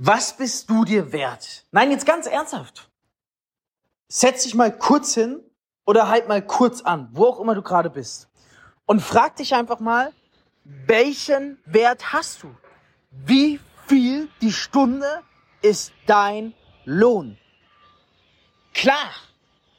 Was 0.00 0.36
bist 0.36 0.70
du 0.70 0.84
dir 0.84 1.10
wert? 1.10 1.64
Nein, 1.72 1.90
jetzt 1.90 2.06
ganz 2.06 2.26
ernsthaft. 2.26 2.88
Setz 4.06 4.44
dich 4.44 4.54
mal 4.54 4.70
kurz 4.70 5.14
hin 5.14 5.40
oder 5.84 6.08
halt 6.08 6.28
mal 6.28 6.40
kurz 6.40 6.82
an, 6.82 7.08
wo 7.12 7.26
auch 7.26 7.40
immer 7.40 7.56
du 7.56 7.62
gerade 7.62 7.90
bist. 7.90 8.28
Und 8.86 9.00
frag 9.00 9.34
dich 9.36 9.56
einfach 9.56 9.80
mal, 9.80 10.12
welchen 10.62 11.58
Wert 11.66 12.12
hast 12.12 12.44
du? 12.44 12.54
Wie 13.10 13.58
viel 13.88 14.28
die 14.40 14.52
Stunde 14.52 15.22
ist 15.62 15.92
dein 16.06 16.54
Lohn? 16.84 17.36
Klar, 18.74 19.10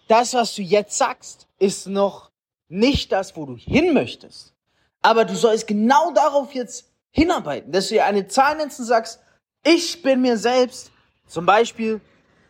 das, 0.09 0.33
was 0.33 0.53
du 0.53 0.61
jetzt 0.61 0.97
sagst, 0.97 1.47
ist 1.59 1.87
noch 1.87 2.29
nicht 2.67 3.13
das, 3.13 3.37
wo 3.37 3.45
du 3.45 3.55
hin 3.55 3.93
möchtest. 3.93 4.53
Aber 5.01 5.23
du 5.23 5.33
sollst 5.33 5.65
genau 5.65 6.11
darauf 6.11 6.53
jetzt 6.53 6.91
hinarbeiten, 7.11 7.71
dass 7.71 7.87
du 7.87 7.93
dir 7.93 8.05
eine 8.05 8.27
Zahl 8.27 8.57
nennst 8.57 8.79
und 8.79 8.85
sagst, 8.85 9.21
ich 9.63 10.01
bin 10.01 10.21
mir 10.21 10.37
selbst 10.37 10.91
zum 11.27 11.45
Beispiel 11.45 12.01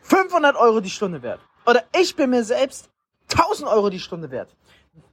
500 0.02 0.56
Euro 0.56 0.80
die 0.80 0.90
Stunde 0.90 1.22
wert. 1.22 1.40
Oder 1.66 1.84
ich 1.98 2.16
bin 2.16 2.30
mir 2.30 2.44
selbst 2.44 2.88
1000 3.32 3.68
Euro 3.68 3.90
die 3.90 4.00
Stunde 4.00 4.30
wert. 4.30 4.54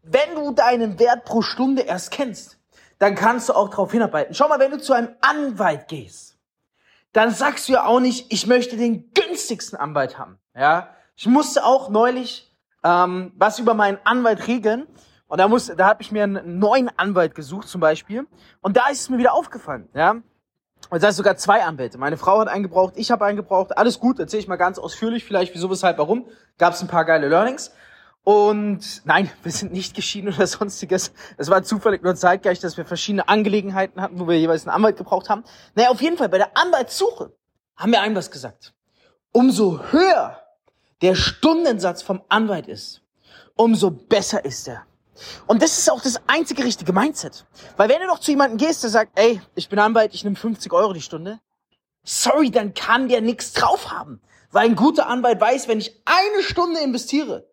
Wenn 0.04 0.36
du 0.36 0.52
deinen 0.52 0.98
Wert 1.00 1.26
pro 1.26 1.42
Stunde 1.42 1.84
erst 1.84 2.12
kennst, 2.12 2.58
dann 3.00 3.16
kannst 3.16 3.50
du 3.50 3.54
auch 3.54 3.70
darauf 3.70 3.92
hinarbeiten. 3.92 4.34
Schau 4.34 4.48
mal, 4.48 4.60
wenn 4.60 4.72
du 4.72 4.80
zu 4.80 4.94
einem 4.94 5.10
Anwalt 5.22 5.88
gehst, 5.88 6.38
dann 7.14 7.32
sagst 7.32 7.68
du 7.68 7.74
ja 7.74 7.86
auch 7.86 8.00
nicht, 8.00 8.32
ich 8.32 8.48
möchte 8.48 8.78
den 8.78 9.12
günstigsten 9.14 9.78
Anwalt 9.78 10.18
haben. 10.18 10.40
Ja, 10.56 10.96
ich 11.16 11.28
musste 11.28 11.64
auch 11.64 11.90
neulich 11.90 12.52
ähm, 12.84 13.34
was 13.36 13.60
über 13.60 13.74
meinen 13.74 13.98
Anwalt 14.04 14.48
regeln 14.48 14.88
und 15.28 15.40
da 15.40 15.48
muss, 15.48 15.68
da 15.68 15.88
habe 15.88 16.02
ich 16.02 16.12
mir 16.12 16.24
einen 16.24 16.60
neuen 16.60 16.90
Anwalt 16.98 17.36
gesucht 17.36 17.68
zum 17.68 17.82
Beispiel 17.82 18.26
und 18.62 18.78
da 18.78 18.88
ist 18.88 19.02
es 19.02 19.10
mir 19.10 19.18
wieder 19.18 19.34
aufgefallen. 19.34 19.90
Ja, 19.94 20.16
und 20.90 21.02
das 21.02 21.10
heißt 21.10 21.18
sogar 21.18 21.38
zwei 21.38 21.64
Anwälte. 21.64 21.98
Meine 21.98 22.18
Frau 22.18 22.40
hat 22.40 22.48
einen 22.48 22.64
gebraucht, 22.64 22.94
ich 22.96 23.12
habe 23.12 23.26
einen 23.26 23.38
gebraucht. 23.38 23.78
Alles 23.78 24.00
gut, 24.00 24.20
erzähle 24.20 24.42
ich 24.42 24.48
mal 24.48 24.56
ganz 24.56 24.80
ausführlich, 24.80 25.26
vielleicht 25.26 25.54
wieso, 25.54 25.70
weshalb, 25.70 25.98
warum. 25.98 26.26
Gab 26.58 26.74
es 26.74 26.82
ein 26.82 26.88
paar 26.88 27.06
geile 27.06 27.28
Learnings. 27.28 27.72
Und 28.24 29.02
nein, 29.06 29.30
wir 29.44 29.52
sind 29.52 29.72
nicht 29.74 29.96
geschieden 29.96 30.34
oder 30.34 30.48
sonstiges. 30.48 31.12
Es 31.38 31.50
war 31.50 31.64
zufällig 31.64 32.04
nur 32.04 32.16
zeitgleich, 32.16 32.60
dass 32.60 32.78
wir 32.78 32.86
verschiedene 32.86 33.28
Angelegenheiten 33.28 34.02
hatten, 34.02 34.20
wo 34.20 34.28
wir 34.28 34.40
jeweils 34.40 34.66
einen 34.66 34.76
Anwalt 34.76 34.98
gebraucht 34.98 35.30
haben. 35.30 35.44
Naja, 35.76 35.90
auf 35.90 36.02
jeden 36.02 36.18
Fall, 36.18 36.30
bei 36.30 36.38
der 36.38 36.58
Anwaltssuche 36.58 37.32
haben 37.76 37.92
wir 37.92 38.02
einem 38.02 38.16
was 38.16 38.32
gesagt. 38.32 38.74
Umso 39.32 39.80
höher 39.92 40.42
der 41.02 41.16
Stundensatz 41.16 42.02
vom 42.02 42.22
Anwalt 42.28 42.68
ist, 42.68 43.02
umso 43.56 43.92
besser 43.92 44.44
ist 44.44 44.68
er. 44.68 44.87
Und 45.48 45.62
das 45.62 45.78
ist 45.78 45.92
auch 45.92 46.02
das 46.02 46.20
einzige 46.28 46.64
richtige 46.64 46.94
Mindset. 46.94 47.46
Weil 47.76 47.90
wenn 47.90 48.00
du 48.02 48.08
doch 48.08 48.20
zu 48.20 48.32
jemandem 48.32 48.58
gehst, 48.58 48.84
der 48.84 48.90
sagt, 48.90 49.12
ey, 49.16 49.42
ich 49.56 49.70
bin 49.70 49.80
Anwalt, 49.80 50.14
ich 50.14 50.24
nehme 50.24 50.36
50 50.36 50.72
Euro 50.74 50.94
die 50.94 51.02
Stunde, 51.02 51.40
sorry, 52.04 52.52
dann 52.52 52.74
kann 52.74 53.10
der 53.10 53.22
nichts 53.22 53.54
drauf 53.54 53.92
haben. 53.92 54.22
Weil 54.52 54.66
ein 54.66 54.76
guter 54.76 55.08
Anwalt 55.08 55.42
weiß, 55.42 55.68
wenn 55.68 55.80
ich 55.80 56.02
eine 56.06 56.44
Stunde 56.44 56.80
investiere, 56.80 57.48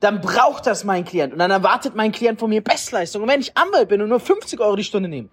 dann 0.00 0.20
braucht 0.20 0.66
das 0.66 0.84
mein 0.84 1.04
Klient. 1.04 1.32
Und 1.32 1.38
dann 1.38 1.50
erwartet 1.50 1.94
mein 1.94 2.12
Klient 2.12 2.38
von 2.38 2.50
mir 2.50 2.62
Bestleistung. 2.62 3.22
Und 3.22 3.28
wenn 3.28 3.40
ich 3.40 3.56
Anwalt 3.56 3.88
bin 3.88 4.02
und 4.02 4.10
nur 4.10 4.20
50 4.20 4.60
Euro 4.60 4.76
die 4.76 4.84
Stunde 4.84 5.08
nehme, 5.08 5.30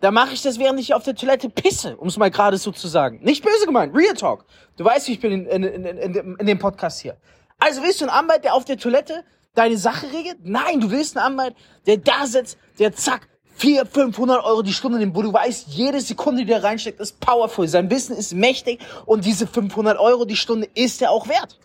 dann 0.00 0.14
mache 0.14 0.34
ich 0.34 0.42
das, 0.42 0.58
während 0.58 0.78
ich 0.78 0.94
auf 0.94 1.02
der 1.02 1.14
Toilette 1.14 1.48
pisse, 1.48 1.96
um 1.96 2.08
es 2.08 2.16
mal 2.16 2.30
gerade 2.30 2.58
so 2.58 2.70
zu 2.70 2.88
sagen. 2.88 3.20
Nicht 3.22 3.42
böse 3.44 3.66
gemeint, 3.66 3.96
Real 3.96 4.14
Talk. 4.14 4.44
Du 4.76 4.84
weißt, 4.84 5.08
wie 5.08 5.12
ich 5.12 5.20
bin 5.20 5.32
in, 5.32 5.46
in, 5.46 5.84
in, 5.84 5.96
in, 5.96 6.36
in 6.36 6.46
dem 6.46 6.58
Podcast 6.58 7.00
hier. 7.00 7.16
Also 7.58 7.82
willst 7.82 8.00
du 8.00 8.04
einen 8.04 8.14
Anwalt, 8.14 8.44
der 8.44 8.54
auf 8.54 8.64
der 8.64 8.76
Toilette 8.76 9.24
deine 9.54 9.76
Sache 9.78 10.12
regelt? 10.12 10.38
Nein, 10.42 10.80
du 10.80 10.90
willst 10.90 11.16
einen 11.16 11.26
Anwalt, 11.26 11.56
der 11.86 11.98
da 11.98 12.26
sitzt, 12.26 12.58
der 12.78 12.94
zack, 12.94 13.28
400, 13.56 13.92
500 13.92 14.44
Euro 14.44 14.62
die 14.62 14.72
Stunde 14.72 14.98
nimmt, 14.98 15.14
wo 15.14 15.22
du 15.22 15.32
weißt, 15.32 15.68
jede 15.68 16.00
Sekunde, 16.00 16.42
die 16.42 16.46
der 16.46 16.64
reinsteckt, 16.64 17.00
ist 17.00 17.20
powerful. 17.20 17.68
Sein 17.68 17.88
Wissen 17.88 18.16
ist 18.16 18.34
mächtig 18.34 18.80
und 19.06 19.24
diese 19.24 19.46
500 19.46 19.98
Euro 19.98 20.24
die 20.24 20.36
Stunde 20.36 20.68
ist 20.74 21.00
er 21.00 21.10
auch 21.10 21.28
wert. 21.28 21.58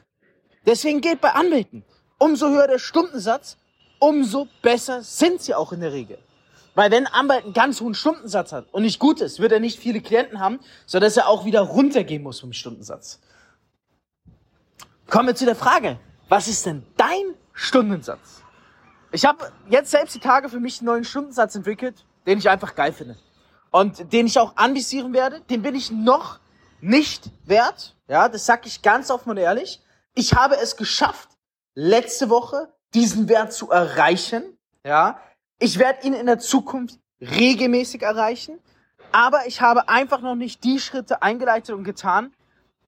Deswegen 0.65 1.01
geht 1.01 1.19
bei 1.19 1.31
Anwälten. 1.31 1.83
Umso 2.19 2.49
höher 2.49 2.67
der 2.67 2.79
Stundensatz, 2.79 3.57
umso 3.97 4.47
besser 4.61 5.01
sind 5.01 5.41
sie 5.41 5.55
auch 5.55 5.71
in 5.71 5.79
der 5.79 5.93
Regel. 5.93 6.19
Weil 6.75 6.91
wenn 6.91 7.07
ein 7.07 7.13
Anwalt 7.13 7.43
einen 7.45 7.53
ganz 7.53 7.81
hohen 7.81 7.95
Stundensatz 7.95 8.51
hat 8.51 8.67
und 8.71 8.83
nicht 8.83 8.99
gut 8.99 9.19
ist, 9.19 9.39
wird 9.39 9.51
er 9.51 9.59
nicht 9.59 9.79
viele 9.79 10.01
Klienten 10.01 10.39
haben, 10.39 10.59
sodass 10.85 11.17
er 11.17 11.27
auch 11.27 11.43
wieder 11.45 11.61
runtergehen 11.61 12.21
muss 12.21 12.39
vom 12.39 12.53
Stundensatz. 12.53 13.19
Kommen 15.07 15.27
wir 15.27 15.35
zu 15.35 15.45
der 15.45 15.55
Frage, 15.55 15.99
was 16.29 16.47
ist 16.47 16.65
denn 16.67 16.85
dein 16.95 17.33
Stundensatz? 17.59 18.41
Ich 19.11 19.25
habe 19.25 19.51
jetzt 19.67 19.91
selbst 19.91 20.15
die 20.15 20.19
Tage 20.19 20.47
für 20.47 20.61
mich 20.61 20.79
einen 20.79 20.85
neuen 20.85 21.03
Stundensatz 21.03 21.55
entwickelt, 21.55 22.05
den 22.25 22.37
ich 22.37 22.49
einfach 22.49 22.73
geil 22.73 22.93
finde. 22.93 23.17
Und 23.69 24.13
den 24.13 24.27
ich 24.27 24.39
auch 24.39 24.55
anvisieren 24.55 25.13
werde, 25.13 25.41
den 25.41 25.61
bin 25.61 25.75
ich 25.75 25.91
noch 25.91 26.39
nicht 26.79 27.29
wert. 27.45 27.97
Ja, 28.07 28.29
das 28.29 28.45
sag 28.45 28.65
ich 28.65 28.81
ganz 28.81 29.11
offen 29.11 29.31
und 29.31 29.37
ehrlich. 29.37 29.81
Ich 30.15 30.33
habe 30.33 30.55
es 30.55 30.77
geschafft, 30.77 31.29
letzte 31.75 32.29
Woche 32.29 32.73
diesen 32.93 33.27
Wert 33.27 33.51
zu 33.51 33.69
erreichen. 33.69 34.57
Ja, 34.85 35.19
ich 35.59 35.77
werde 35.79 36.07
ihn 36.07 36.13
in 36.13 36.27
der 36.27 36.39
Zukunft 36.39 36.97
regelmäßig 37.19 38.01
erreichen. 38.01 38.59
Aber 39.11 39.47
ich 39.47 39.59
habe 39.59 39.89
einfach 39.89 40.21
noch 40.21 40.35
nicht 40.35 40.63
die 40.63 40.79
Schritte 40.79 41.21
eingeleitet 41.21 41.75
und 41.75 41.83
getan, 41.83 42.33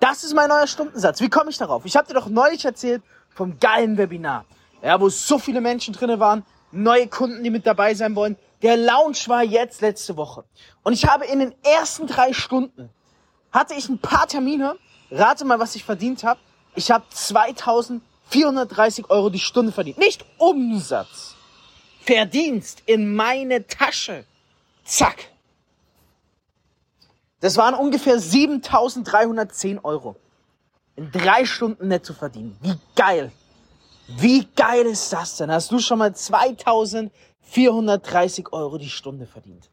Das 0.00 0.24
ist 0.24 0.34
mein 0.34 0.48
neuer 0.48 0.66
Stundensatz. 0.66 1.20
Wie 1.20 1.28
komme 1.28 1.50
ich 1.50 1.58
darauf? 1.58 1.84
Ich 1.84 1.96
habe 1.96 2.08
dir 2.08 2.14
doch 2.14 2.28
neulich 2.28 2.64
erzählt 2.64 3.04
vom 3.28 3.60
geilen 3.60 3.96
Webinar, 3.96 4.44
ja, 4.82 5.00
wo 5.00 5.08
so 5.08 5.38
viele 5.38 5.60
Menschen 5.60 5.94
drinne 5.94 6.18
waren, 6.18 6.44
neue 6.72 7.06
Kunden, 7.06 7.44
die 7.44 7.50
mit 7.50 7.64
dabei 7.64 7.94
sein 7.94 8.16
wollen. 8.16 8.36
Der 8.62 8.76
Launch 8.76 9.28
war 9.28 9.44
jetzt 9.44 9.82
letzte 9.82 10.16
Woche. 10.16 10.42
Und 10.82 10.94
ich 10.94 11.06
habe 11.06 11.26
in 11.26 11.38
den 11.38 11.54
ersten 11.62 12.08
drei 12.08 12.32
Stunden 12.32 12.90
hatte 13.52 13.74
ich 13.74 13.88
ein 13.88 14.00
paar 14.00 14.26
Termine 14.26 14.76
Rate 15.10 15.44
mal, 15.44 15.58
was 15.58 15.74
ich 15.74 15.84
verdient 15.84 16.24
habe. 16.24 16.40
Ich 16.74 16.90
habe 16.90 17.04
2430 17.08 19.10
Euro 19.10 19.30
die 19.30 19.38
Stunde 19.38 19.72
verdient. 19.72 19.98
Nicht 19.98 20.24
Umsatz. 20.38 21.34
Verdienst 22.02 22.82
in 22.86 23.14
meine 23.14 23.66
Tasche. 23.66 24.24
Zack. 24.84 25.30
Das 27.40 27.56
waren 27.56 27.74
ungefähr 27.74 28.18
7310 28.18 29.78
Euro. 29.80 30.16
In 30.96 31.12
drei 31.12 31.44
Stunden 31.44 31.88
netto 31.88 32.12
verdienen. 32.12 32.56
Wie 32.60 32.74
geil. 32.96 33.30
Wie 34.08 34.46
geil 34.56 34.86
ist 34.86 35.12
das 35.12 35.36
denn? 35.36 35.50
Hast 35.50 35.70
du 35.70 35.78
schon 35.78 35.98
mal 35.98 36.14
2430 36.14 38.52
Euro 38.52 38.78
die 38.78 38.88
Stunde 38.88 39.26
verdient? 39.26 39.70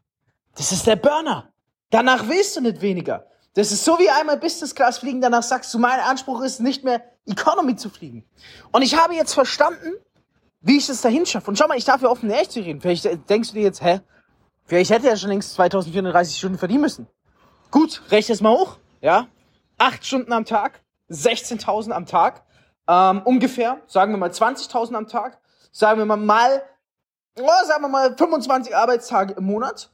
Das 0.56 0.72
ist 0.72 0.86
der 0.86 0.96
Burner. 0.96 1.48
Danach 1.90 2.28
willst 2.28 2.56
du 2.56 2.60
nicht 2.60 2.80
weniger. 2.80 3.26
Das 3.56 3.72
ist 3.72 3.86
so 3.86 3.98
wie 3.98 4.10
einmal 4.10 4.36
Business 4.36 4.74
Class 4.74 4.98
fliegen, 4.98 5.22
danach 5.22 5.42
sagst 5.42 5.72
du, 5.72 5.78
mein 5.78 5.98
Anspruch 5.98 6.42
ist 6.42 6.60
nicht 6.60 6.84
mehr 6.84 7.02
Economy 7.24 7.74
zu 7.74 7.88
fliegen. 7.88 8.22
Und 8.70 8.82
ich 8.82 8.98
habe 8.98 9.14
jetzt 9.14 9.32
verstanden, 9.32 9.94
wie 10.60 10.76
ich 10.76 10.86
es 10.90 11.00
dahin 11.00 11.24
schaffe. 11.24 11.48
Und 11.48 11.56
schau 11.56 11.66
mal, 11.66 11.78
ich 11.78 11.86
darf 11.86 12.02
ja 12.02 12.10
offen 12.10 12.30
echt 12.30 12.52
zu 12.52 12.60
reden. 12.60 12.82
Vielleicht 12.82 13.06
denkst 13.30 13.48
du 13.48 13.54
dir 13.54 13.62
jetzt, 13.62 13.82
hä? 13.82 14.02
Vielleicht 14.66 14.90
hätte 14.90 15.08
er 15.08 15.16
schon 15.16 15.30
längst 15.30 15.54
2430 15.54 16.36
Stunden 16.36 16.58
verdienen 16.58 16.82
müssen. 16.82 17.06
Gut, 17.70 18.02
rechne 18.10 18.34
es 18.34 18.42
mal 18.42 18.50
hoch, 18.50 18.76
ja? 19.00 19.26
Acht 19.78 20.04
Stunden 20.04 20.34
am 20.34 20.44
Tag, 20.44 20.82
16.000 21.08 21.92
am 21.92 22.04
Tag, 22.04 22.44
ähm, 22.86 23.22
ungefähr, 23.24 23.80
sagen 23.86 24.12
wir 24.12 24.18
mal 24.18 24.30
20.000 24.30 24.94
am 24.94 25.08
Tag, 25.08 25.40
sagen 25.72 25.98
wir 25.98 26.04
mal 26.04 26.18
mal, 26.18 26.62
oh, 27.40 27.66
sagen 27.66 27.82
wir 27.82 27.88
mal 27.88 28.14
25 28.14 28.76
Arbeitstage 28.76 29.32
im 29.32 29.44
Monat, 29.44 29.90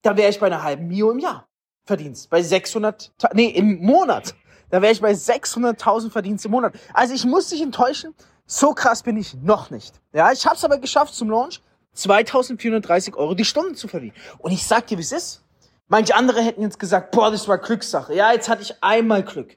da 0.00 0.16
wäre 0.16 0.30
ich 0.30 0.40
bei 0.40 0.46
einer 0.46 0.62
halben 0.62 0.88
Mio 0.88 1.10
im 1.10 1.18
Jahr. 1.18 1.46
Verdienst. 1.84 2.30
Bei 2.30 2.42
600, 2.42 3.12
nee, 3.34 3.48
im 3.48 3.84
Monat. 3.84 4.34
Da 4.70 4.82
wäre 4.82 4.92
ich 4.92 5.00
bei 5.00 5.12
600.000 5.12 6.10
Verdienst 6.10 6.44
im 6.44 6.50
Monat. 6.50 6.74
Also 6.92 7.14
ich 7.14 7.24
muss 7.24 7.48
dich 7.48 7.62
enttäuschen. 7.62 8.14
So 8.46 8.72
krass 8.74 9.02
bin 9.02 9.16
ich 9.16 9.34
noch 9.34 9.70
nicht. 9.70 10.00
Ja, 10.12 10.32
ich 10.32 10.44
habe 10.46 10.56
es 10.56 10.64
aber 10.64 10.78
geschafft 10.78 11.14
zum 11.14 11.30
Launch 11.30 11.60
2430 11.94 13.14
Euro 13.16 13.34
die 13.34 13.44
Stunde 13.44 13.74
zu 13.74 13.88
verdienen. 13.88 14.14
Und 14.38 14.52
ich 14.52 14.66
sag 14.66 14.86
dir, 14.86 14.98
wie 14.98 15.02
es 15.02 15.12
ist. 15.12 15.42
Manche 15.88 16.14
andere 16.14 16.42
hätten 16.42 16.62
jetzt 16.62 16.78
gesagt, 16.78 17.10
boah, 17.12 17.30
das 17.30 17.46
war 17.46 17.58
Glückssache. 17.58 18.14
Ja, 18.14 18.32
jetzt 18.32 18.48
hatte 18.48 18.62
ich 18.62 18.82
einmal 18.82 19.22
Glück. 19.22 19.56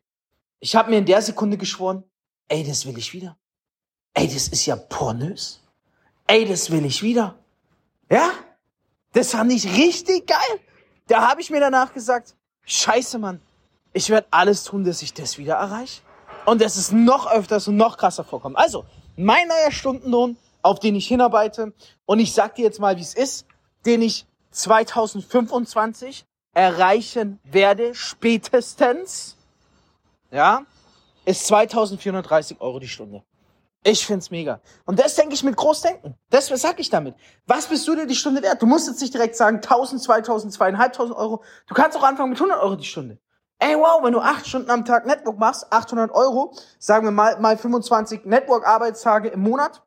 Ich 0.59 0.75
habe 0.75 0.89
mir 0.89 0.97
in 0.97 1.05
der 1.05 1.21
Sekunde 1.21 1.57
geschworen, 1.57 2.03
ey, 2.49 2.63
das 2.63 2.85
will 2.85 2.97
ich 2.97 3.13
wieder. 3.13 3.37
Ey, 4.13 4.27
das 4.27 4.47
ist 4.47 4.65
ja 4.65 4.75
pornös. 4.75 5.61
Ey, 6.27 6.45
das 6.45 6.71
will 6.71 6.85
ich 6.85 7.01
wieder. 7.01 7.39
Ja? 8.09 8.31
Das 9.13 9.31
fand 9.31 9.51
ich 9.51 9.65
richtig 9.77 10.27
geil. 10.27 10.59
Da 11.07 11.29
habe 11.29 11.41
ich 11.41 11.49
mir 11.49 11.59
danach 11.59 11.93
gesagt, 11.93 12.35
scheiße, 12.65 13.17
Mann, 13.17 13.41
ich 13.93 14.09
werde 14.09 14.27
alles 14.31 14.63
tun, 14.63 14.83
dass 14.83 15.01
ich 15.01 15.13
das 15.13 15.37
wieder 15.37 15.55
erreiche. 15.55 16.01
Und 16.45 16.61
dass 16.61 16.75
es 16.77 16.91
noch 16.91 17.29
öfters 17.31 17.67
und 17.67 17.77
noch 17.77 17.97
krasser 17.97 18.23
vorkommt. 18.23 18.57
Also, 18.57 18.85
mein 19.15 19.47
neuer 19.47 19.71
Stundenlohn, 19.71 20.37
auf 20.61 20.79
den 20.79 20.95
ich 20.95 21.07
hinarbeite, 21.07 21.73
und 22.05 22.19
ich 22.19 22.33
sag 22.33 22.55
dir 22.55 22.63
jetzt 22.63 22.79
mal, 22.79 22.97
wie 22.97 23.01
es 23.01 23.13
ist, 23.13 23.45
den 23.85 24.01
ich 24.01 24.25
2025 24.51 26.25
erreichen 26.53 27.39
werde, 27.43 27.95
spätestens, 27.95 29.37
ja, 30.31 30.61
ist 31.25 31.47
2430 31.47 32.61
Euro 32.61 32.79
die 32.79 32.87
Stunde. 32.87 33.23
Ich 33.89 34.05
find's 34.05 34.31
mega. 34.31 34.59
Und 34.83 34.99
das 34.99 35.15
denke 35.15 35.33
ich 35.33 35.43
mit 35.45 35.55
Großdenken. 35.55 36.13
Das 36.29 36.47
sag 36.47 36.77
ich 36.77 36.89
damit. 36.89 37.15
Was 37.45 37.67
bist 37.67 37.87
du 37.87 37.95
dir 37.95 38.05
die 38.05 38.15
Stunde 38.15 38.41
wert? 38.41 38.61
Du 38.61 38.65
musst 38.65 38.89
jetzt 38.89 38.99
nicht 38.99 39.13
direkt 39.13 39.37
sagen 39.37 39.61
1000, 39.63 40.03
2000, 40.03 40.51
2500 40.51 41.17
Euro. 41.17 41.41
Du 41.67 41.73
kannst 41.73 41.95
auch 41.95 42.03
anfangen 42.03 42.31
mit 42.31 42.37
100 42.37 42.61
Euro 42.61 42.75
die 42.75 42.83
Stunde. 42.83 43.17
Ey, 43.59 43.77
wow, 43.77 44.03
wenn 44.03 44.11
du 44.11 44.19
acht 44.19 44.45
Stunden 44.45 44.69
am 44.71 44.83
Tag 44.83 45.05
Network 45.05 45.39
machst, 45.39 45.71
800 45.71 46.11
Euro, 46.11 46.53
sagen 46.79 47.05
wir 47.05 47.11
mal, 47.11 47.39
mal 47.39 47.57
25 47.57 48.25
Network-Arbeitstage 48.25 49.29
im 49.29 49.39
Monat. 49.39 49.81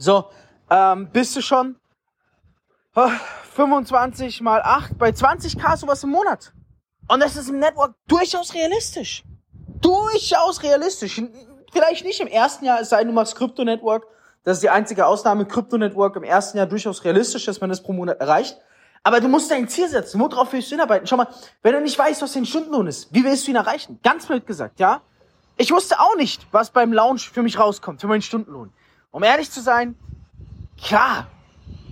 So, 0.00 0.24
ähm, 0.68 1.08
bist 1.12 1.36
du 1.36 1.42
schon 1.42 1.76
25 3.54 4.40
mal 4.40 4.62
8 4.62 4.98
bei 4.98 5.10
20k 5.10 5.76
sowas 5.76 6.02
im 6.02 6.10
Monat. 6.10 6.52
Und 7.06 7.20
das 7.20 7.36
ist 7.36 7.48
im 7.48 7.60
Network 7.60 7.94
durchaus 8.08 8.52
realistisch. 8.52 9.22
Durchaus 9.80 10.60
realistisch. 10.64 11.22
Vielleicht 11.72 12.04
nicht 12.04 12.20
im 12.20 12.28
ersten 12.28 12.64
Jahr, 12.66 12.80
es 12.80 12.90
sei 12.90 12.98
denn, 12.98 13.08
du 13.08 13.14
machst 13.14 13.34
Crypto 13.34 13.64
Network. 13.64 14.06
Das 14.44 14.58
ist 14.58 14.62
die 14.62 14.70
einzige 14.70 15.06
Ausnahme. 15.06 15.46
Crypto 15.46 15.78
Network 15.78 16.16
im 16.16 16.22
ersten 16.22 16.58
Jahr 16.58 16.66
durchaus 16.66 17.02
realistisch, 17.04 17.46
dass 17.46 17.60
man 17.60 17.70
das 17.70 17.82
pro 17.82 17.92
Monat 17.92 18.20
erreicht. 18.20 18.58
Aber 19.02 19.20
du 19.20 19.28
musst 19.28 19.50
dein 19.50 19.68
Ziel 19.68 19.88
setzen. 19.88 20.20
Worauf 20.20 20.52
willst 20.52 20.70
du 20.70 20.74
hinarbeiten? 20.74 21.06
Schau 21.06 21.16
mal, 21.16 21.28
wenn 21.62 21.72
du 21.72 21.80
nicht 21.80 21.98
weißt, 21.98 22.20
was 22.22 22.32
dein 22.32 22.46
Stundenlohn 22.46 22.86
ist, 22.86 23.12
wie 23.12 23.24
willst 23.24 23.46
du 23.46 23.50
ihn 23.50 23.56
erreichen? 23.56 23.98
Ganz 24.02 24.26
blöd 24.26 24.46
gesagt, 24.46 24.80
ja? 24.80 25.00
Ich 25.56 25.72
wusste 25.72 25.98
auch 25.98 26.16
nicht, 26.16 26.46
was 26.52 26.70
beim 26.70 26.92
Lounge 26.92 27.20
für 27.20 27.42
mich 27.42 27.58
rauskommt, 27.58 28.00
für 28.00 28.06
meinen 28.06 28.22
Stundenlohn. 28.22 28.72
Um 29.10 29.22
ehrlich 29.22 29.50
zu 29.50 29.60
sein, 29.60 29.96
klar, 30.82 31.26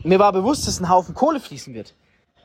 mir 0.03 0.19
war 0.19 0.33
bewusst, 0.33 0.67
dass 0.67 0.81
ein 0.81 0.88
Haufen 0.88 1.15
Kohle 1.15 1.41
fließen 1.41 1.75
wird. 1.75 1.94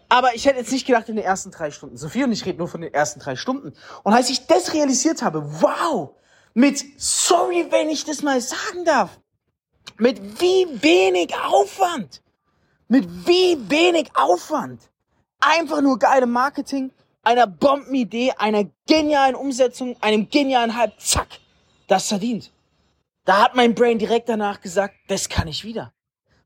Aber 0.10 0.36
ich 0.36 0.46
hätte 0.46 0.60
jetzt 0.60 0.72
nicht 0.72 0.86
gedacht 0.86 1.10
in 1.10 1.16
den 1.16 1.26
ersten 1.26 1.52
drei 1.52 1.72
Stunden. 1.72 1.98
Sophie 1.98 2.24
und 2.24 2.32
ich 2.32 2.46
reden 2.46 2.60
nur 2.60 2.68
von 2.68 2.82
den 2.82 2.94
ersten 2.94 3.20
drei 3.20 3.36
Stunden. 3.36 3.74
Und 4.04 4.14
als 4.14 4.30
ich 4.30 4.46
das 4.48 4.74
realisiert 4.74 5.22
habe, 5.22 5.44
wow, 5.62 6.12
mit, 6.56 6.84
sorry, 6.98 7.68
wenn 7.70 7.90
ich 7.90 8.04
das 8.04 8.24
mal 8.24 8.42
sagen 8.42 8.84
darf, 8.86 9.20
mit 9.98 10.42
wie 10.42 10.66
wenig 10.82 11.36
Aufwand, 11.38 12.24
mit 12.88 13.08
wie 13.28 13.58
wenig 13.70 14.10
Aufwand, 14.16 14.82
einfach 15.40 15.82
nur 15.82 16.00
geile 16.00 16.26
Marketing, 16.26 16.92
einer 17.22 17.46
Bombenidee, 17.46 18.32
einer 18.38 18.66
genialen 18.88 19.36
Umsetzung, 19.36 19.96
einem 20.02 20.28
genialen 20.30 20.76
Hype, 20.76 21.00
zack, 21.00 21.28
das 21.88 22.08
verdient. 22.08 22.52
Da 23.26 23.44
hat 23.44 23.56
mein 23.56 23.76
Brain 23.76 24.00
direkt 24.00 24.30
danach 24.30 24.62
gesagt, 24.62 24.96
das 25.08 25.30
kann 25.30 25.48
ich 25.48 25.64
wieder 25.64 25.94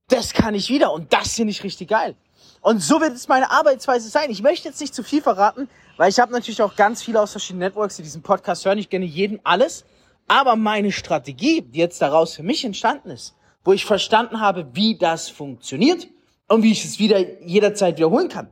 das 0.10 0.34
kann 0.34 0.56
ich 0.56 0.70
wieder 0.70 0.92
und 0.92 1.14
das 1.14 1.36
finde 1.36 1.52
ich 1.52 1.64
richtig 1.64 1.90
geil. 1.90 2.16
Und 2.62 2.80
so 2.80 3.00
wird 3.00 3.14
es 3.14 3.28
meine 3.28 3.52
Arbeitsweise 3.52 4.10
sein. 4.10 4.30
Ich 4.30 4.42
möchte 4.42 4.68
jetzt 4.68 4.82
nicht 4.82 4.94
zu 4.94 5.04
viel 5.04 5.22
verraten, 5.22 5.70
weil 5.98 6.10
ich 6.10 6.20
habe 6.20 6.34
natürlich 6.34 6.62
auch 6.62 6.76
ganz 6.76 7.02
viele 7.02 7.22
aus 7.22 7.32
verschiedenen 7.32 7.68
Networks, 7.68 7.96
die 7.96 8.04
diesen 8.04 8.22
Podcast 8.22 8.66
hören. 8.66 8.78
Ich 8.78 8.90
kenne 8.90 9.06
jeden 9.06 9.40
alles. 9.46 9.86
Aber 10.30 10.56
meine 10.56 10.92
Strategie, 10.92 11.64
die 11.64 11.80
jetzt 11.80 12.02
daraus 12.04 12.36
für 12.36 12.44
mich 12.44 12.64
entstanden 12.64 13.10
ist, 13.10 13.36
wo 13.64 13.74
ich 13.74 13.84
verstanden 13.84 14.40
habe, 14.40 14.70
wie 14.74 14.96
das 14.96 15.28
funktioniert 15.28 16.08
und 16.48 16.62
wie 16.62 16.72
ich 16.72 16.86
es 16.86 17.00
wieder 17.00 17.42
jederzeit 17.42 17.98
wiederholen 17.98 18.30
kann, 18.30 18.48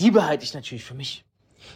die 0.00 0.10
behalte 0.10 0.42
ich 0.42 0.54
natürlich 0.54 0.84
für 0.84 0.94
mich. 0.94 1.24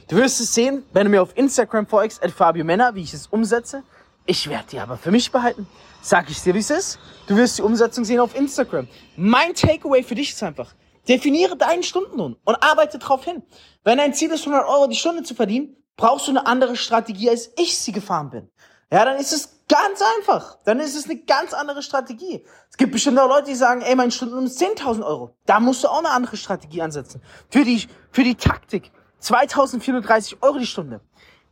Du 0.08 0.17
wirst 0.17 0.40
es 0.40 0.52
sehen, 0.52 0.82
wenn 0.93 1.05
du 1.05 1.11
mir 1.11 1.23
auf 1.23 1.37
Instagram 1.37 1.87
folgst, 1.87 2.23
at 2.23 2.32
Fabio 2.32 2.64
Männer, 2.64 2.96
wie 2.96 3.02
ich 3.02 3.14
es 3.14 3.29
umsetze. 3.29 3.85
Ich 4.26 4.49
werde 4.50 4.67
die 4.73 4.81
aber 4.81 4.96
für 4.96 5.12
mich 5.12 5.31
behalten. 5.31 5.69
Sag 6.02 6.29
ich 6.29 6.43
dir, 6.43 6.55
wie 6.55 6.58
es 6.58 6.70
ist. 6.70 6.99
Du 7.29 7.37
wirst 7.37 7.58
die 7.58 7.62
Umsetzung 7.62 8.05
sehen 8.05 8.19
auf 8.19 8.34
Instagram. 8.34 8.88
Mein 9.17 9.55
Takeaway 9.55 10.02
für 10.02 10.17
dich 10.17 10.31
ist 10.31 10.43
einfach, 10.43 10.75
definiere 11.08 11.56
deinen 11.56 11.84
Stundenlohn 11.84 12.37
und 12.44 12.56
arbeite 12.56 12.99
drauf 12.99 13.25
hin. 13.25 13.44
Wenn 13.84 13.99
dein 13.99 14.14
Ziel 14.14 14.32
ist, 14.32 14.46
100 14.46 14.69
Euro 14.69 14.88
die 14.88 14.96
Stunde 14.96 15.23
zu 15.23 15.37
verdienen, 15.37 15.76
brauchst 15.96 16.26
du 16.26 16.32
eine 16.32 16.46
andere 16.46 16.75
Strategie, 16.75 17.31
als 17.31 17.52
ich 17.56 17.79
sie 17.79 17.93
gefahren 17.93 18.31
bin. 18.31 18.50
Ja, 18.90 19.05
dann 19.05 19.19
ist 19.19 19.32
es 19.32 19.61
ganz 19.69 20.00
einfach. 20.17 20.58
Dann 20.64 20.81
ist 20.81 20.96
es 20.96 21.05
eine 21.05 21.17
ganz 21.19 21.52
andere 21.52 21.82
Strategie. 21.82 22.44
Es 22.70 22.76
gibt 22.76 22.93
bestimmt 22.93 23.19
auch 23.19 23.29
Leute, 23.29 23.49
die 23.49 23.55
sagen, 23.55 23.82
ey, 23.82 23.94
mein 23.94 24.11
Stundenlohn 24.11 24.46
ist 24.46 24.61
10.000 24.61 25.05
Euro. 25.05 25.37
Da 25.46 25.61
musst 25.61 25.85
du 25.85 25.88
auch 25.88 25.99
eine 25.99 26.11
andere 26.11 26.37
Strategie 26.37 26.81
ansetzen. 26.81 27.23
Für 27.50 27.64
die, 27.64 27.87
für 28.11 28.25
die 28.25 28.35
Taktik. 28.35 28.90
2.430 29.20 30.37
Euro 30.43 30.58
die 30.58 30.67
Stunde 30.67 31.00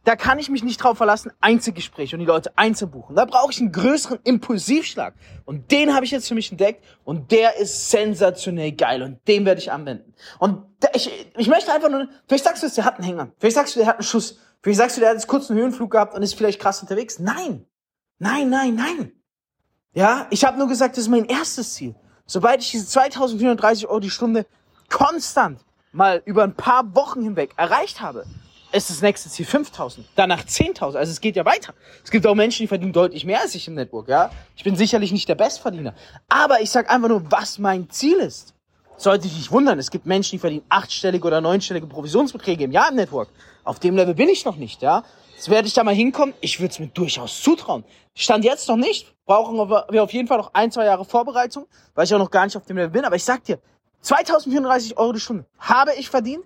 da 0.07 0.15
kann 0.15 0.39
ich 0.39 0.49
mich 0.49 0.63
nicht 0.63 0.77
drauf 0.77 0.99
verlassen, 0.99 1.33
Einzelgespräche 1.41 2.15
und 2.15 2.21
die 2.21 2.27
Leute 2.27 2.57
einzubuchen. 2.57 3.17
Da 3.17 3.25
brauche 3.25 3.51
ich 3.51 3.59
einen 3.59 3.73
größeren 3.73 4.21
Impulsivschlag. 4.23 5.15
Und 5.45 5.73
den 5.73 5.95
habe 5.95 6.05
ich 6.05 6.13
jetzt 6.13 6.29
für 6.29 6.37
mich 6.37 6.53
entdeckt 6.53 6.85
und 7.03 7.33
der 7.33 7.57
ist 7.57 7.91
sensationell 7.91 8.71
geil 8.71 9.03
und 9.03 9.19
den 9.27 9.45
werde 9.45 9.61
ich 9.61 9.73
anwenden. 9.73 10.15
Und 10.39 10.63
ich, 10.95 11.11
ich 11.37 11.49
möchte 11.49 11.73
einfach 11.73 11.91
nur, 11.91 12.07
vielleicht 12.29 12.45
sagst 12.45 12.63
du, 12.63 12.69
der 12.69 12.85
hat 12.85 12.95
einen 12.95 13.05
Hänger. 13.05 13.33
Vielleicht 13.39 13.57
sagst 13.57 13.75
du, 13.75 13.81
der 13.81 13.89
hat 13.89 13.97
einen 13.97 14.05
Schuss. 14.05 14.39
Vielleicht 14.63 14.79
sagst 14.79 14.97
du, 14.97 15.01
der 15.01 15.11
hat 15.11 15.17
jetzt 15.17 15.29
kurz 15.29 15.51
einen 15.51 15.61
Höhenflug 15.61 15.91
gehabt 15.91 16.15
und 16.15 16.23
ist 16.23 16.35
vielleicht 16.35 16.61
krass 16.61 16.83
unterwegs. 16.83 17.19
Nein. 17.19 17.67
Nein, 18.19 18.49
nein, 18.49 18.75
nein. 18.75 19.13
Ja, 19.93 20.27
ich 20.31 20.45
habe 20.45 20.59
nur 20.59 20.69
gesagt, 20.69 20.97
das 20.97 21.05
ist 21.05 21.11
mein 21.11 21.25
erstes 21.25 21.75
Ziel. 21.75 21.95
Sobald 22.27 22.61
ich 22.61 22.71
diese 22.71 22.87
2430 22.87 23.87
Euro 23.87 24.01
die 24.01 24.11
Stunde 24.11 24.47
konstant 24.91 25.61
mal 25.93 26.23
über 26.25 26.45
ein 26.45 26.55
paar 26.55 26.95
Wochen 26.95 27.23
hinweg 27.23 27.55
erreicht 27.57 28.01
habe, 28.01 28.27
ist 28.73 28.91
das 28.91 29.01
nächste 29.01 29.31
Ziel 29.31 29.47
5000, 29.47 30.07
danach 30.17 30.45
10.000. 30.45 30.97
Also 30.97 31.13
es 31.13 31.21
geht 31.21 31.37
ja 31.37 31.45
weiter. 31.45 31.73
Es 32.05 32.11
gibt 32.11 32.27
auch 32.27 32.35
Menschen, 32.35 32.65
die 32.65 32.67
verdienen 32.67 32.93
deutlich 32.93 33.25
mehr 33.25 33.41
als 33.41 33.55
ich 33.55 33.69
im 33.69 33.75
Network, 33.75 34.09
ja. 34.09 34.31
Ich 34.57 34.65
bin 34.65 34.77
sicherlich 34.77 35.13
nicht 35.13 35.29
der 35.29 35.35
Bestverdiener. 35.37 35.95
Aber 36.29 36.61
ich 36.61 36.71
sag 36.71 36.91
einfach 36.91 37.09
nur, 37.09 37.31
was 37.31 37.59
mein 37.59 37.89
Ziel 37.91 38.19
ist. 38.19 38.56
Sollte 38.97 39.29
dich 39.29 39.37
nicht 39.37 39.51
wundern, 39.51 39.79
es 39.79 39.91
gibt 39.91 40.07
Menschen, 40.07 40.33
die 40.33 40.39
verdienen 40.39 40.65
achtstellige 40.69 41.27
oder 41.27 41.41
neunstellige 41.41 41.87
Provisionsbeträge 41.87 42.65
im 42.65 42.73
Jahr 42.73 42.91
im 42.91 42.97
Network. 42.97 43.29
Auf 43.65 43.79
dem 43.79 43.97
Level 43.97 44.15
bin 44.15 44.29
ich 44.29 44.45
noch 44.45 44.57
nicht, 44.57 44.83
ja. 44.83 45.05
Jetzt 45.35 45.51
werde 45.51 45.69
ich 45.69 45.75
da 45.75 45.85
mal 45.85 45.95
hinkommen. 45.95 46.35
Ich 46.41 46.61
würde 46.61 46.73
es 46.73 46.79
mir 46.79 46.87
durchaus 46.87 47.43
zutrauen. 47.43 47.85
Stand 48.15 48.45
jetzt 48.45 48.69
noch 48.69 48.77
nicht. 48.77 49.15
Brauchen 49.27 49.57
wir 49.59 50.03
auf 50.03 50.13
jeden 50.13 50.29
Fall 50.29 50.39
noch 50.39 50.55
ein, 50.55 50.73
zwei 50.73 50.87
Jahre 50.87 51.05
Vorbereitung, 51.05 51.67
weil 51.95 52.05
ich 52.05 52.15
auch 52.15 52.19
noch 52.19 52.31
gar 52.31 52.47
nicht 52.47 52.57
auf 52.57 52.65
dem 52.65 52.79
Level 52.79 52.91
bin. 52.91 53.05
Aber 53.05 53.17
ich 53.17 53.25
sag 53.25 53.45
dir, 53.45 53.59
2034 54.01 54.97
Euro 54.97 55.13
die 55.13 55.21
Stunde 55.21 55.45
habe 55.59 55.93
ich 55.99 56.09
verdient 56.09 56.45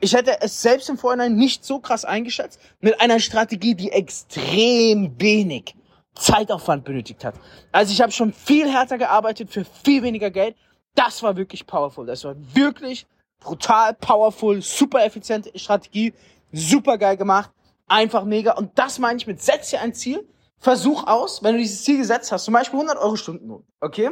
ich 0.00 0.14
hätte 0.14 0.40
es 0.40 0.62
selbst 0.62 0.88
im 0.88 0.96
Vorhinein 0.96 1.34
nicht 1.34 1.64
so 1.64 1.80
krass 1.80 2.04
eingeschätzt, 2.04 2.60
mit 2.80 3.00
einer 3.00 3.18
Strategie, 3.18 3.74
die 3.74 3.90
extrem 3.90 5.20
wenig 5.20 5.74
Zeitaufwand 6.14 6.84
benötigt 6.84 7.24
hat. 7.24 7.34
Also 7.72 7.92
ich 7.92 8.00
habe 8.00 8.12
schon 8.12 8.32
viel 8.32 8.70
härter 8.70 8.98
gearbeitet 8.98 9.50
für 9.50 9.64
viel 9.64 10.02
weniger 10.02 10.30
Geld. 10.30 10.56
Das 10.94 11.22
war 11.22 11.36
wirklich 11.36 11.66
powerful. 11.66 12.06
Das 12.06 12.24
war 12.24 12.34
wirklich 12.54 13.06
brutal 13.40 13.94
powerful, 13.94 14.60
super 14.62 15.04
effiziente 15.04 15.56
Strategie, 15.58 16.12
super 16.52 16.98
geil 16.98 17.16
gemacht, 17.16 17.50
einfach 17.86 18.24
mega. 18.24 18.52
Und 18.52 18.78
das 18.78 18.98
meine 18.98 19.18
ich 19.18 19.26
mit, 19.26 19.40
setz 19.40 19.70
dir 19.70 19.80
ein 19.80 19.94
Ziel, 19.94 20.26
versuch 20.58 21.06
aus, 21.06 21.42
wenn 21.42 21.54
du 21.54 21.60
dieses 21.60 21.84
Ziel 21.84 21.98
gesetzt 21.98 22.32
hast, 22.32 22.44
zum 22.44 22.54
Beispiel 22.54 22.78
100 22.78 22.98
Euro 22.98 23.16
Stundenlohn, 23.16 23.64
okay? 23.80 24.10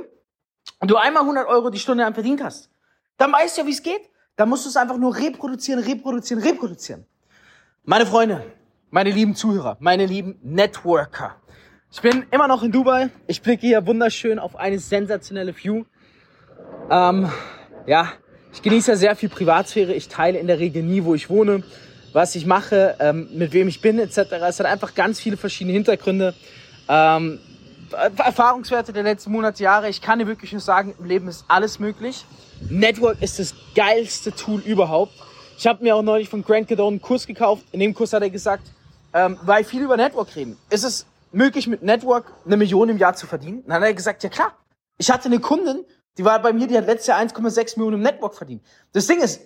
Und 0.81 0.91
du 0.91 0.97
einmal 0.97 1.23
100 1.23 1.49
Euro 1.49 1.71
die 1.71 1.79
Stunde 1.79 2.05
verdient 2.13 2.43
hast, 2.43 2.71
dann 3.17 3.33
weißt 3.33 3.57
du 3.57 3.63
ja, 3.63 3.67
wie 3.67 3.73
es 3.73 3.83
geht. 3.83 4.11
Da 4.37 4.45
musst 4.45 4.67
du 4.67 4.69
es 4.69 4.77
einfach 4.77 4.99
nur 4.99 5.17
reproduzieren, 5.17 5.83
reproduzieren, 5.83 6.43
reproduzieren. 6.43 7.07
Meine 7.85 8.05
Freunde, 8.05 8.53
meine 8.91 9.11
lieben 9.11 9.35
Zuhörer, 9.35 9.79
meine 9.81 10.05
lieben 10.05 10.39
Networker. 10.43 11.37
Ich 11.91 12.03
bin 12.03 12.27
immer 12.31 12.47
noch 12.47 12.63
in 12.63 12.71
Dubai. 12.71 13.09
Ich 13.27 13.41
blicke 13.41 13.67
hier 13.67 13.87
wunderschön 13.87 14.39
auf 14.39 14.57
eine 14.57 14.79
sensationelle 14.79 15.57
View. 15.57 15.85
Ähm, 16.91 17.31
ja, 17.87 18.13
ich 18.53 18.63
genieße 18.63 18.93
ja 18.93 18.97
sehr 18.97 19.17
viel 19.17 19.29
Privatsphäre. 19.29 19.93
Ich 19.93 20.09
teile 20.09 20.39
in 20.39 20.47
der 20.47 20.59
Regel 20.59 20.83
nie, 20.83 21.05
wo 21.05 21.15
ich 21.15 21.29
wohne, 21.29 21.63
was 22.13 22.35
ich 22.35 22.47
mache, 22.47 22.97
ähm, 23.01 23.29
mit 23.35 23.53
wem 23.53 23.69
ich 23.69 23.81
bin, 23.81 23.99
etc. 23.99 24.19
Es 24.49 24.61
hat 24.61 24.67
einfach 24.67 24.95
ganz 24.95 25.21
viele 25.21 25.37
verschiedene 25.37 25.75
Hintergründe. 25.75 26.35
Ähm, 26.89 27.41
Erfahrungswerte 28.17 28.93
der 28.93 29.03
letzten 29.03 29.33
Monate, 29.33 29.63
Jahre. 29.63 29.89
Ich 29.89 30.01
kann 30.01 30.19
dir 30.19 30.27
wirklich 30.27 30.53
nur 30.53 30.61
sagen, 30.61 30.95
im 30.99 31.05
Leben 31.05 31.29
ist 31.29 31.45
alles 31.49 31.79
möglich. 31.79 32.25
Network 32.69 33.21
ist 33.21 33.39
das 33.39 33.55
geilste 33.75 34.33
Tool 34.33 34.61
überhaupt. 34.61 35.13
Ich 35.59 35.67
habe 35.67 35.83
mir 35.83 35.97
auch 35.97 36.03
neulich 36.03 36.29
von 36.29 36.43
Grant 36.43 36.69
Cardone 36.69 36.95
einen 36.95 37.03
Kurs 37.03 37.27
gekauft. 37.27 37.65
In 37.73 37.81
dem 37.81 37.95
Kurs 37.95 38.13
hat 38.13 38.23
er 38.23 38.31
gesagt, 38.31 38.65
ähm, 39.13 39.39
weil 39.43 39.65
viele 39.65 39.85
über 39.85 39.97
Network 39.97 40.35
reden, 40.37 40.57
ist 40.71 40.85
es 40.85 41.07
möglich, 41.33 41.67
mit 41.67 41.83
Network 41.83 42.33
eine 42.45 42.57
Million 42.57 42.89
im 42.89 42.99
Jahr 42.99 43.15
zu 43.15 43.27
verdienen? 43.27 43.63
dann 43.67 43.77
hat 43.77 43.83
er 43.83 43.95
gesagt, 43.95 44.23
ja 44.23 44.29
klar. 44.29 44.53
Ich 44.99 45.11
hatte 45.11 45.27
eine 45.27 45.41
Kundin, 45.41 45.85
die 46.19 46.25
war 46.25 46.41
bei 46.41 46.53
mir, 46.53 46.67
die 46.67 46.77
hat 46.77 46.87
letztes 46.87 47.09
Jahr 47.09 47.21
1,6 47.21 47.79
Millionen 47.79 47.97
im 47.97 48.03
Network 48.03 48.35
verdient. 48.35 48.63
Das 48.93 49.07
Ding 49.07 49.21
ist, 49.21 49.41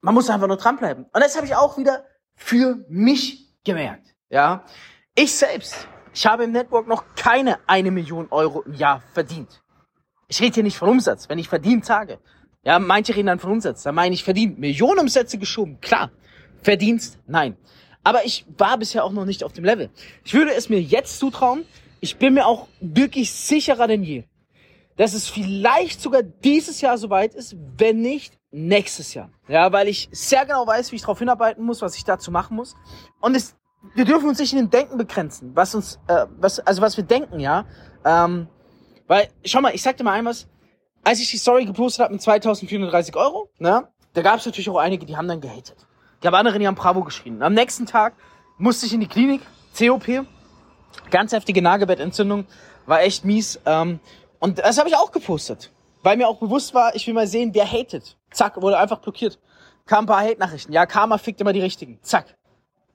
man 0.00 0.14
muss 0.14 0.30
einfach 0.30 0.48
nur 0.48 0.56
dranbleiben. 0.56 1.04
Und 1.04 1.20
das 1.20 1.36
habe 1.36 1.46
ich 1.46 1.54
auch 1.54 1.78
wieder 1.78 2.04
für 2.34 2.84
mich 2.88 3.54
gemerkt. 3.64 4.14
Ja, 4.30 4.64
ich 5.14 5.32
selbst, 5.34 5.86
ich 6.14 6.26
habe 6.26 6.44
im 6.44 6.52
Network 6.52 6.88
noch 6.88 7.04
keine 7.14 7.58
eine 7.68 7.90
Million 7.90 8.28
Euro 8.30 8.62
im 8.62 8.74
Jahr 8.74 9.02
verdient. 9.12 9.62
Ich 10.28 10.40
rede 10.40 10.54
hier 10.54 10.62
nicht 10.62 10.78
von 10.78 10.88
Umsatz, 10.88 11.28
wenn 11.28 11.38
ich 11.38 11.48
verdient 11.48 11.84
sage. 11.84 12.18
Ja, 12.64 12.78
manche 12.78 13.14
reden 13.14 13.26
dann 13.26 13.38
von 13.38 13.52
Umsatz. 13.52 13.82
Da 13.82 13.92
meine 13.92 14.14
ich 14.14 14.24
verdient. 14.24 14.58
Millionen 14.58 15.00
Umsätze 15.00 15.36
geschoben. 15.36 15.80
Klar. 15.80 16.10
Verdienst? 16.62 17.18
Nein. 17.26 17.56
Aber 18.04 18.24
ich 18.24 18.46
war 18.56 18.78
bisher 18.78 19.04
auch 19.04 19.12
noch 19.12 19.24
nicht 19.24 19.44
auf 19.44 19.52
dem 19.52 19.64
Level. 19.64 19.90
Ich 20.24 20.32
würde 20.32 20.54
es 20.54 20.68
mir 20.68 20.80
jetzt 20.80 21.18
zutrauen. 21.18 21.64
Ich 22.00 22.16
bin 22.16 22.34
mir 22.34 22.46
auch 22.46 22.68
wirklich 22.80 23.32
sicherer 23.32 23.86
denn 23.86 24.02
je, 24.02 24.24
dass 24.96 25.14
es 25.14 25.28
vielleicht 25.28 26.00
sogar 26.00 26.22
dieses 26.22 26.80
Jahr 26.80 26.98
soweit 26.98 27.34
ist, 27.34 27.56
wenn 27.76 28.00
nicht 28.00 28.38
nächstes 28.50 29.14
Jahr. 29.14 29.30
Ja, 29.48 29.72
weil 29.72 29.88
ich 29.88 30.08
sehr 30.12 30.44
genau 30.44 30.66
weiß, 30.66 30.92
wie 30.92 30.96
ich 30.96 31.02
darauf 31.02 31.18
hinarbeiten 31.18 31.64
muss, 31.64 31.82
was 31.82 31.96
ich 31.96 32.04
dazu 32.04 32.30
machen 32.30 32.56
muss. 32.56 32.76
Und 33.20 33.34
es, 33.34 33.56
wir 33.94 34.04
dürfen 34.04 34.28
uns 34.28 34.38
nicht 34.38 34.52
in 34.52 34.58
dem 34.58 34.70
Denken 34.70 34.98
begrenzen, 34.98 35.52
was 35.54 35.74
uns, 35.74 35.98
äh, 36.06 36.26
was, 36.38 36.60
also 36.60 36.82
was 36.82 36.96
wir 36.96 37.04
denken, 37.04 37.40
ja. 37.40 37.64
Ähm, 38.04 38.48
weil, 39.06 39.28
schau 39.44 39.60
mal, 39.60 39.74
ich 39.74 39.82
sag 39.82 39.96
dir 39.96 40.04
mal 40.04 40.12
ein 40.12 40.24
was, 40.24 40.48
als 41.04 41.20
ich 41.20 41.30
die 41.30 41.38
Story 41.38 41.64
gepostet 41.64 42.04
habe 42.04 42.12
mit 42.12 42.22
2430 42.22 43.16
Euro, 43.16 43.50
ne, 43.58 43.88
da 44.12 44.22
gab 44.22 44.38
es 44.38 44.46
natürlich 44.46 44.68
auch 44.70 44.76
einige, 44.76 45.06
die 45.06 45.16
haben 45.16 45.26
dann 45.26 45.40
gehatet. 45.40 45.76
Ich 46.20 46.26
habe 46.26 46.36
andere, 46.38 46.58
die 46.58 46.66
haben 46.66 46.74
Bravo 46.74 47.02
geschrieben. 47.02 47.42
Am 47.42 47.54
nächsten 47.54 47.86
Tag 47.86 48.14
musste 48.58 48.86
ich 48.86 48.92
in 48.92 49.00
die 49.00 49.08
Klinik, 49.08 49.40
COP, 49.76 50.26
ganz 51.10 51.32
heftige 51.32 51.62
Nagelbettentzündung, 51.62 52.46
war 52.86 53.02
echt 53.02 53.24
mies. 53.24 53.58
Ähm, 53.66 54.00
und 54.42 54.58
das 54.58 54.76
habe 54.76 54.88
ich 54.88 54.96
auch 54.96 55.12
gepostet, 55.12 55.70
weil 56.02 56.16
mir 56.16 56.26
auch 56.26 56.38
bewusst 56.40 56.74
war, 56.74 56.96
ich 56.96 57.06
will 57.06 57.14
mal 57.14 57.28
sehen, 57.28 57.50
wer 57.54 57.64
hatet. 57.64 58.16
Zack, 58.32 58.60
wurde 58.60 58.76
einfach 58.76 58.98
blockiert. 58.98 59.38
Kam 59.86 60.02
ein 60.02 60.06
paar 60.08 60.20
Hate-Nachrichten. 60.20 60.72
Ja, 60.72 60.84
Karma 60.84 61.16
fickt 61.16 61.40
immer 61.40 61.52
die 61.52 61.60
richtigen. 61.60 62.00
Zack. 62.02 62.36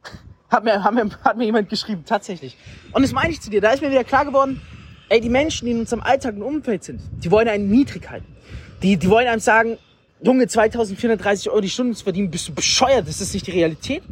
Hat 0.49 0.65
mir, 0.65 0.83
hat, 0.83 0.93
mir, 0.93 1.09
hat 1.23 1.37
mir 1.37 1.45
jemand 1.45 1.69
geschrieben, 1.69 2.03
tatsächlich. 2.05 2.57
Und 2.91 3.01
das 3.01 3.13
meine 3.13 3.31
ich 3.31 3.41
zu 3.41 3.49
dir, 3.49 3.61
da 3.61 3.71
ist 3.71 3.81
mir 3.81 3.91
wieder 3.91 4.03
klar 4.03 4.25
geworden, 4.25 4.61
ey, 5.07 5.19
die 5.21 5.29
Menschen, 5.29 5.65
die 5.65 5.71
in 5.71 5.79
unserem 5.79 6.01
Alltag 6.01 6.35
und 6.35 6.41
Umfeld 6.41 6.85
sind, 6.85 7.01
die 7.23 7.31
wollen 7.31 7.47
einen 7.47 7.69
niedrig 7.69 8.09
halten. 8.09 8.35
Die, 8.81 8.95
die 8.97 9.09
wollen 9.09 9.27
einem 9.27 9.41
sagen, 9.41 9.77
Junge, 10.21 10.47
2430 10.47 11.49
Euro 11.49 11.61
die 11.61 11.69
Stunde 11.69 11.95
zu 11.95 12.03
verdienen, 12.03 12.29
bist 12.29 12.47
du 12.47 12.53
bescheuert, 12.53 13.07
das 13.07 13.21
ist 13.21 13.33
nicht 13.33 13.47
die 13.47 13.51
Realität. 13.51 14.03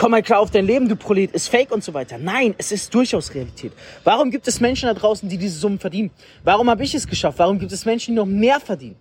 Komm 0.00 0.12
mal 0.12 0.22
klar 0.22 0.40
auf 0.40 0.50
dein 0.50 0.64
Leben, 0.64 0.88
du 0.88 0.96
Prolet, 0.96 1.30
ist 1.32 1.48
fake 1.48 1.70
und 1.72 1.84
so 1.84 1.92
weiter. 1.92 2.16
Nein, 2.16 2.54
es 2.56 2.72
ist 2.72 2.94
durchaus 2.94 3.34
Realität. 3.34 3.70
Warum 4.02 4.30
gibt 4.30 4.48
es 4.48 4.58
Menschen 4.58 4.86
da 4.86 4.94
draußen, 4.94 5.28
die 5.28 5.36
diese 5.36 5.58
Summen 5.58 5.78
verdienen? 5.78 6.10
Warum 6.42 6.70
habe 6.70 6.82
ich 6.82 6.94
es 6.94 7.06
geschafft? 7.06 7.38
Warum 7.38 7.58
gibt 7.58 7.70
es 7.70 7.84
Menschen, 7.84 8.12
die 8.12 8.16
noch 8.16 8.24
mehr 8.24 8.60
verdienen? 8.60 8.96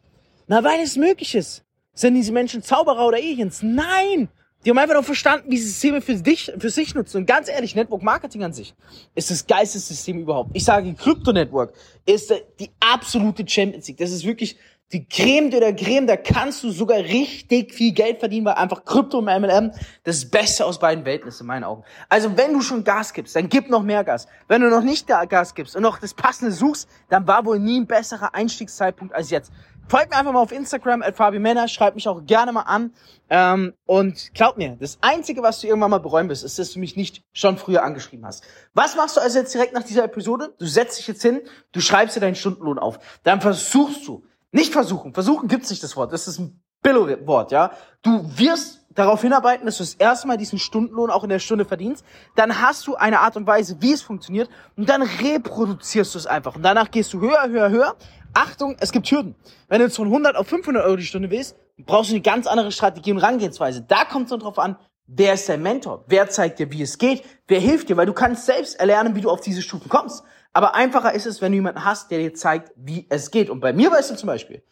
Na, 0.48 0.62
weil 0.62 0.82
es 0.82 0.98
möglich 0.98 1.36
ist. 1.36 1.64
Sind 1.94 2.16
diese 2.16 2.34
Menschen 2.34 2.62
Zauberer 2.62 3.08
oder 3.08 3.16
Aliens? 3.16 3.64
Nein! 3.64 4.28
Die 4.66 4.70
haben 4.70 4.78
einfach 4.78 4.96
noch 4.96 5.06
verstanden, 5.06 5.50
wie 5.50 5.58
sie 5.58 5.70
Systeme 5.70 6.02
für 6.02 6.16
dich, 6.16 6.52
für 6.60 6.70
sich 6.70 6.94
nutzen. 6.94 7.20
Und 7.20 7.26
ganz 7.26 7.48
ehrlich, 7.48 7.76
Network 7.76 8.04
Marketing 8.04 8.44
an 8.44 8.52
sich 8.52 8.76
ist 9.16 9.32
das 9.32 9.48
geilste 9.48 9.80
System 9.80 10.20
überhaupt. 10.20 10.50
Ich 10.52 10.66
sage, 10.66 10.94
Crypto 10.96 11.32
Network 11.32 11.74
ist 12.06 12.34
die 12.60 12.72
absolute 12.82 13.48
Champions 13.48 13.88
League. 13.88 14.00
Das 14.00 14.12
ist 14.12 14.26
wirklich 14.26 14.58
die 14.92 15.08
Creme 15.08 15.50
de 15.52 15.60
la 15.60 15.72
Creme. 15.72 16.08
Da 16.08 16.18
kannst 16.18 16.64
du 16.64 16.72
sogar 16.72 16.98
richtig 16.98 17.74
viel 17.74 17.94
Geld 17.94 18.20
verdienen, 18.20 18.46
weil 18.46 18.56
einfach 18.56 18.86
Krypto 18.86 19.20
und 19.20 19.26
MLM 19.26 19.72
das 20.04 20.30
Beste 20.30 20.66
aus 20.66 20.80
beiden 20.80 21.06
Welten 21.06 21.28
ist 21.28 21.42
in 21.42 21.48
meinen 21.48 21.64
Augen. 21.64 21.84
Also 22.10 22.38
wenn 22.38 22.54
du 22.54 22.62
schon 22.62 22.84
Gas 22.84 23.14
gibst, 23.14 23.36
dann 23.36 23.50
gib 23.50 23.70
noch 23.70 23.84
mehr 23.84 24.04
Gas. 24.04 24.28
Wenn 24.48 24.62
du 24.62 24.70
noch 24.70 24.84
nicht 24.84 25.08
Gas 25.08 25.56
gibst 25.56 25.76
und 25.76 25.84
noch 25.84 26.00
das 26.00 26.14
Passende 26.14 26.52
suchst, 26.52 26.90
dann 27.10 27.28
war 27.28 27.46
wohl 27.46 27.60
nie 27.60 27.80
ein 27.80 27.88
besserer 27.88 28.34
Einstiegszeitpunkt 28.34 29.14
als 29.14 29.30
jetzt. 29.30 29.52
Folgt 29.90 30.12
mir 30.12 30.18
einfach 30.18 30.34
mal 30.34 30.42
auf 30.42 30.52
Instagram, 30.52 31.02
at 31.02 31.16
Fabi 31.16 31.40
Männer, 31.40 31.68
schreib 31.68 31.96
mich 31.96 32.08
auch 32.08 32.24
gerne 32.24 32.52
mal 32.52 32.62
an. 32.62 32.94
Ähm, 33.32 33.74
und 33.88 34.36
glaub 34.36 34.56
mir, 34.56 34.78
das 34.80 35.00
Einzige, 35.02 35.42
was 35.42 35.62
du 35.62 35.68
irgendwann 35.68 35.90
mal 35.90 36.00
bereuen 36.00 36.30
wirst, 36.30 36.44
ist, 36.44 36.60
dass 36.60 36.74
du 36.74 36.80
mich 36.80 36.96
nicht 36.96 37.24
schon 37.34 37.58
früher 37.58 37.82
angeschrieben 37.82 38.24
hast. 38.24 38.44
Was 38.76 38.96
machst 38.96 39.18
du 39.18 39.22
also 39.22 39.40
jetzt 39.40 39.52
direkt 39.52 39.74
nach 39.74 39.82
dieser 39.82 40.04
Episode? 40.04 40.54
Du 40.60 40.68
setzt 40.68 41.00
dich 41.00 41.08
jetzt 41.08 41.24
hin, 41.24 41.42
du 41.72 41.82
schreibst 41.82 42.16
dir 42.16 42.20
deinen 42.20 42.36
Stundenlohn 42.36 42.78
auf. 42.78 43.00
Dann 43.24 43.42
versuchst 43.42 44.08
du, 44.08 44.24
nicht 44.52 44.74
versuchen, 44.74 45.14
versuchen 45.14 45.48
gibt's 45.48 45.70
nicht 45.70 45.84
das 45.84 45.96
Wort, 45.96 46.12
das 46.14 46.28
ist 46.28 46.40
ein 46.40 46.62
Billo-Wort, 46.82 47.52
ja. 47.52 47.72
Du 48.02 48.26
wirst 48.38 48.80
darauf 48.90 49.22
hinarbeiten, 49.22 49.66
dass 49.66 49.78
du 49.78 49.84
das 49.84 49.94
erste 49.96 50.28
Mal 50.28 50.38
diesen 50.38 50.60
Stundenlohn 50.60 51.10
auch 51.10 51.24
in 51.24 51.30
der 51.30 51.40
Stunde 51.40 51.66
verdienst. 51.66 52.04
Dann 52.36 52.62
hast 52.62 52.88
du 52.88 52.96
eine 52.96 53.20
Art 53.20 53.38
und 53.38 53.48
Weise, 53.48 53.78
wie 53.82 53.94
es 53.94 54.02
funktioniert. 54.02 54.50
Und 54.76 54.90
dann 54.90 55.02
reproduzierst 55.02 56.14
du 56.14 56.20
es 56.20 56.26
einfach. 56.26 56.56
Und 56.56 56.64
danach 56.64 56.92
gehst 56.92 57.14
du 57.14 57.20
höher, 57.20 57.48
höher, 57.50 57.70
höher. 57.70 57.96
Achtung, 58.34 58.76
es 58.80 58.92
gibt 58.92 59.10
Hürden. 59.10 59.36
Wenn 59.68 59.80
du 59.80 59.86
jetzt 59.86 59.96
von 59.96 60.08
100 60.08 60.36
auf 60.36 60.48
500 60.48 60.86
Euro 60.86 60.96
die 60.98 61.06
Stunde 61.06 61.30
willst, 61.30 61.56
brauchst 61.78 62.12
du 62.12 62.16
eine 62.16 62.22
ganz 62.22 62.48
andere 62.48 62.72
Strategie 62.72 63.12
und 63.12 63.20
Rangehensweise. 63.20 63.82
Da 63.82 64.06
kommt 64.06 64.26
es 64.26 64.30
dann 64.32 64.40
drauf 64.40 64.60
an, 64.60 64.78
wer 65.08 65.34
ist 65.34 65.50
dein 65.50 65.62
Mentor? 65.62 66.06
Wer 66.08 66.30
zeigt 66.30 66.60
dir, 66.60 66.72
wie 66.72 66.82
es 66.82 66.98
geht? 66.98 67.24
Wer 67.48 67.60
hilft 67.60 67.90
dir? 67.90 67.98
Weil 67.98 68.06
du 68.06 68.14
kannst 68.14 68.46
selbst 68.46 68.80
erlernen, 68.80 69.16
wie 69.16 69.22
du 69.22 69.30
auf 69.30 69.42
diese 69.42 69.62
Stufen 69.62 69.90
kommst. 69.90 70.24
Aber 70.54 70.76
einfacher 70.76 71.14
ist 71.14 71.26
es, 71.26 71.42
wenn 71.42 71.52
du 71.52 71.58
jemanden 71.58 71.86
hast, 71.86 72.12
der 72.12 72.20
dir 72.20 72.34
zeigt, 72.34 72.72
wie 72.76 73.06
es 73.10 73.32
geht. 73.32 73.50
Und 73.50 73.60
bei 73.60 73.74
mir 73.74 73.92
weißt 73.92 74.12
du 74.12 74.16
zum 74.16 74.28
Beispiel, 74.28 74.64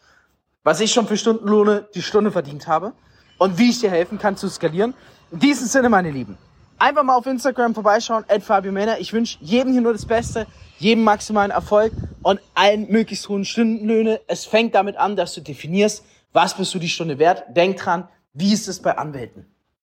was 0.64 0.80
ich 0.80 0.92
schon 0.92 1.06
für 1.06 1.16
Stundenlohne 1.16 1.88
die 1.94 2.02
Stunde 2.02 2.32
verdient 2.32 2.66
habe 2.66 2.92
und 3.38 3.58
wie 3.58 3.70
ich 3.70 3.80
dir 3.80 3.90
helfen 3.90 4.18
kann 4.18 4.36
zu 4.36 4.48
skalieren. 4.48 4.94
In 5.30 5.38
diesem 5.38 5.66
Sinne, 5.66 5.88
meine 5.88 6.10
Lieben, 6.10 6.36
einfach 6.78 7.02
mal 7.02 7.14
auf 7.14 7.26
Instagram 7.26 7.74
vorbeischauen, 7.74 8.24
Fabio 8.40 8.72
Männer. 8.72 8.98
Ich 8.98 9.12
wünsche 9.12 9.38
jedem 9.40 9.72
hier 9.72 9.82
nur 9.82 9.92
das 9.92 10.06
Beste, 10.06 10.46
jedem 10.78 11.04
maximalen 11.04 11.50
Erfolg 11.50 11.92
und 12.22 12.40
allen 12.54 12.90
möglichst 12.90 13.28
hohen 13.28 13.44
Stundenlöhne. 13.44 14.20
Es 14.26 14.44
fängt 14.44 14.74
damit 14.74 14.96
an, 14.96 15.16
dass 15.16 15.34
du 15.34 15.40
definierst, 15.40 16.04
was 16.32 16.54
bist 16.56 16.74
du 16.74 16.78
die 16.78 16.88
Stunde 16.88 17.18
wert. 17.18 17.44
Denk 17.54 17.76
dran, 17.76 18.08
wie 18.32 18.52
ist 18.52 18.68
es 18.68 18.82
bei 18.82 18.96
Anwälten? 18.96 19.46